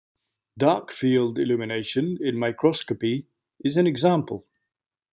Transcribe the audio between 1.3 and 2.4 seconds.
illumination in